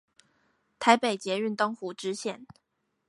[0.79, 2.47] 台北捷運東湖支線